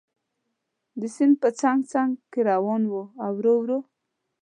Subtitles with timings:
[0.99, 3.79] د سیند په څنګ څنګ کې روان و او ورو ورو.